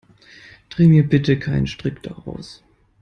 [0.69, 2.63] Dreh mir bitte keinen Strick daraus.